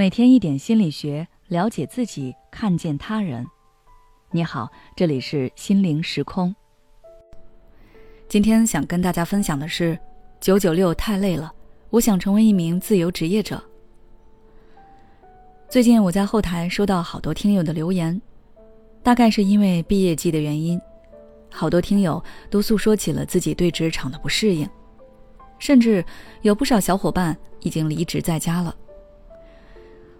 [0.00, 3.46] 每天一点心理学，了解自己，看见他人。
[4.30, 4.66] 你好，
[4.96, 6.56] 这里是心灵时空。
[8.26, 9.98] 今天想跟大家分享的是：
[10.40, 11.52] 九九六太累了，
[11.90, 13.62] 我想成为一名自由职业者。
[15.68, 18.18] 最近我在后台收到好多听友的留言，
[19.02, 20.80] 大概是因为毕业季的原因，
[21.50, 24.66] 好多听友都诉说起了自己对职场的不适应，
[25.58, 26.02] 甚至
[26.40, 28.74] 有不少小伙伴已经离职在家了。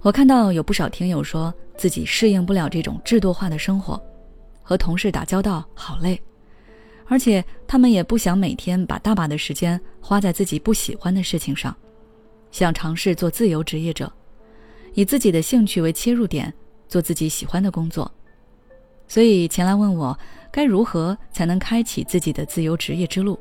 [0.00, 4.00] 我看到有不少听友说自己适应不了这种制度化的生活，
[4.62, 6.20] 和同事打交道好累，
[7.06, 11.76] 而且他们也不想每天把大把的时间花在自己不喜欢的事情上，
[12.52, 14.10] 想尝试做自由职业者，
[14.94, 16.52] 以自己的兴趣为切入点，
[16.88, 18.10] 做自己喜欢的工作，
[19.08, 20.16] 所以前来问我
[20.52, 23.38] 该如何才能开启自己的自由职业之路。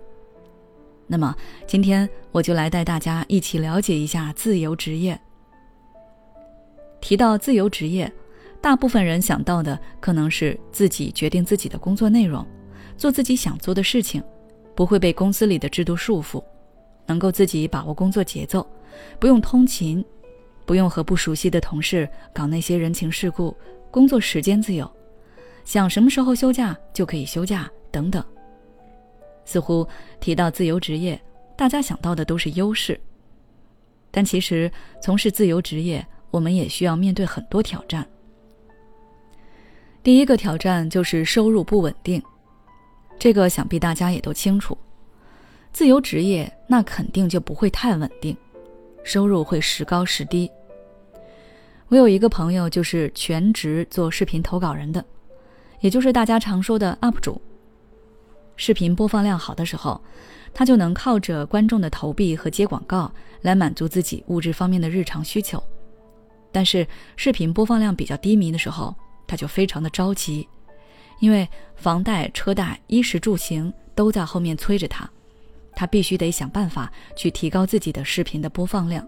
[1.05, 1.35] 那么
[1.67, 5.17] 今天我就来带大家一起了解一下自由职业。
[6.99, 8.11] 提到自由职业，
[8.59, 12.45] 大部分人想到的可能是自己决定自己的工作内容，
[12.97, 14.21] 做自己想做的事情，
[14.75, 16.43] 不会被公司里的制度束缚，
[17.05, 18.67] 能够自己把握工作节奏，
[19.19, 20.03] 不用通勤，
[20.65, 23.55] 不用和不熟悉的同事搞那些人情世故，
[23.91, 24.91] 工作时间自由，
[25.63, 28.23] 想什么时候休假就可以休假等等。
[29.45, 29.87] 似乎
[30.19, 31.21] 提到自由职业，
[31.55, 32.99] 大家想到的都是优势，
[34.11, 34.69] 但其实
[35.01, 36.05] 从事自由职业。
[36.31, 38.07] 我们也需要面对很多挑战。
[40.03, 42.21] 第一个挑战就是收入不稳定，
[43.19, 44.77] 这个想必大家也都清楚。
[45.73, 48.35] 自由职业那肯定就不会太稳定，
[49.03, 50.49] 收入会时高时低。
[51.89, 55.03] 我有一个朋友就是全职做视频投稿人的，
[55.81, 57.41] 也就是大家常说的 UP 主。
[58.55, 60.01] 视频播放量好的时候，
[60.53, 63.11] 他就能靠着观众的投币和接广告
[63.41, 65.61] 来满足自己物质方面的日常需求。
[66.57, 68.91] 但是视频播放量比较低迷的时候，
[69.27, 70.49] 他就非常的着急，
[71.19, 75.07] 因为房贷、车贷、衣食住行都在后面催着他，
[75.75, 79.07] 他必须得想办法去提高自己的视频的播放量。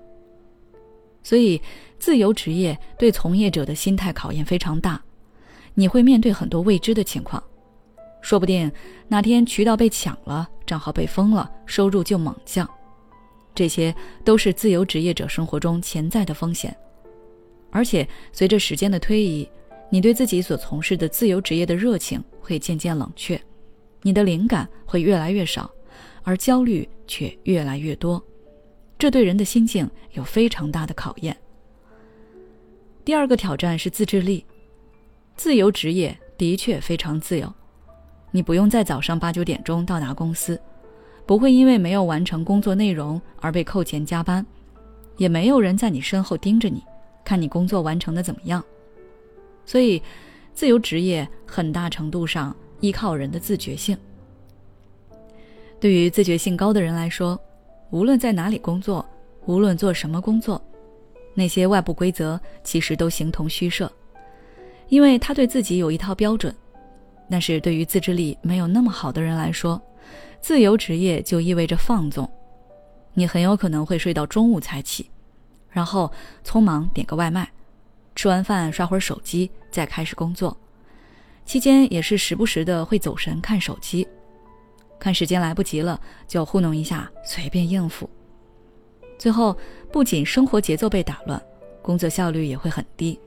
[1.24, 1.60] 所以，
[1.98, 5.02] 自由职业对从业者的心态考验非常大，
[5.74, 7.44] 你会面对很多未知的情况，
[8.22, 8.72] 说不定
[9.08, 12.70] 哪天渠道被抢了，账号被封了，收入就猛降，
[13.56, 13.92] 这些
[14.24, 16.78] 都是自由职业者生活中潜在的风险。
[17.72, 19.50] 而且随着时间的推移，
[19.90, 23.40] 你对自己所从事的自由职业的热情会渐渐冷却，
[24.02, 25.70] 你的灵感会越来越少，
[26.24, 28.24] 而焦虑却越来越多，
[28.98, 31.36] 这对人的心境有非常大的考验。
[33.06, 34.46] 第二个挑战是自制力，
[35.36, 37.52] 自由职业的确非常自由，
[38.32, 40.60] 你不用在早上八九点钟到达公司，
[41.26, 44.46] 不会因为没有完成工作内容而被扣钱加班，
[45.18, 46.84] 也没有人在你身后盯着你。
[47.30, 48.64] 看你工作完成的怎么样，
[49.64, 50.02] 所以，
[50.52, 53.96] 自由职业很大程度上依靠人的自觉性。
[55.80, 57.40] 对于自觉性高的人来说，
[57.92, 59.08] 无论在哪里工作，
[59.46, 60.60] 无论做什么工作，
[61.36, 63.92] 那些外部规则其实都形同虚设，
[64.88, 66.52] 因为他对自己有一套标准。
[67.30, 69.80] 但是对于自制力没有那么好的人来说，
[70.42, 72.28] 自由职业就意味着放纵，
[73.14, 75.08] 你很有可能会睡到中午才起。
[75.72, 76.12] 然后
[76.44, 77.52] 匆忙点个外卖，
[78.16, 80.56] 吃完饭刷会儿手机，再开始工作。
[81.46, 84.08] 期间也是时不时的会走神看手机，
[85.00, 88.10] 看时间来不及了就糊弄一下，随便应付。
[89.18, 89.58] 最后
[89.92, 91.42] 不仅生活节奏被打乱，
[91.82, 93.20] 工作效率也会很低。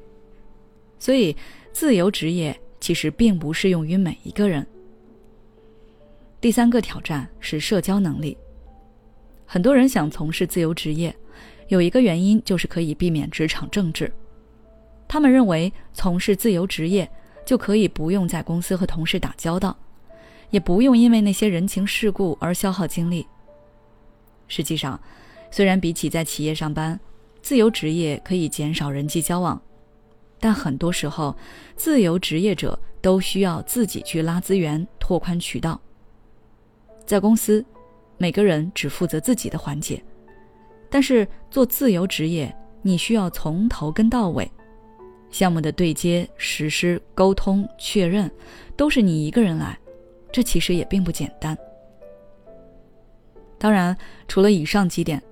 [0.99, 1.37] 所以
[1.73, 4.67] 自由职业其实并不适用于每一个人。
[6.41, 8.37] 第三个挑战是社交能力，
[9.47, 11.15] 很多人想从事自由职业。
[11.73, 14.13] 有一个原因就是可以避免职场政治，
[15.09, 17.11] 他们认为从事自由职业
[17.47, 19.75] 就可以不用在公司和同事打交道，
[20.51, 23.27] 也不用因为那些人情世故而消耗精力。
[24.49, 25.01] 实际上，
[25.51, 27.01] 虽然比起在企业上班，
[27.41, 29.59] 自由职业可以减少人际交往，
[30.39, 31.35] 但很多时候，
[31.75, 35.81] 自由职业者都需要自己去拉资源、拓宽渠道。
[37.07, 37.65] 在公司，
[38.19, 40.05] 每个人只负责自己的环节。
[40.93, 44.49] 但是做自由职业，你需要从头跟到尾，
[45.31, 48.31] 项目的对接、实施、沟通、确认，
[48.77, 49.79] 都是你一个人来，
[50.31, 51.57] 这其实也并不简单。
[53.57, 53.97] 当然，
[54.29, 55.23] 除了以上几点，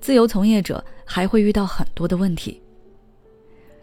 [0.00, 2.62] 自由从业者还会遇到很多的问题，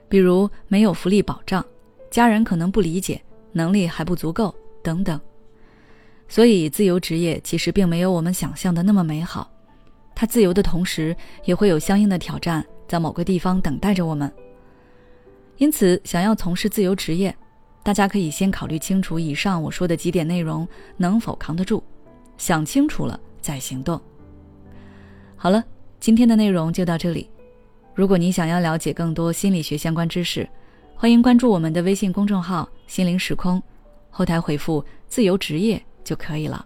[0.08, 1.64] 比如没有福利保障，
[2.10, 3.22] 家人可能不理解，
[3.52, 5.22] 能力还不足够等等。
[6.28, 9.48] 所以，自由职业其实并没有我们想象的那么美好。
[10.20, 14.30] 它自由的同时，也会有相应的挑战，在某个地方等待着我们。
[15.56, 17.34] 因此，想要从事自由职业，
[17.84, 20.68] 大家可以先考虑清楚以上我说的几点内容
[20.98, 21.82] 能否扛得住，
[22.38, 23.98] 想清楚了再行动。
[25.38, 25.64] 好了，
[26.02, 27.30] 今天的内容就到这里。
[27.96, 30.46] 如果你想要了解更多心理学相关知识，
[30.96, 33.64] 欢迎关注我们的微信公众号“心灵时空”，
[34.12, 36.66] 后台回复“自由职业”就可以了。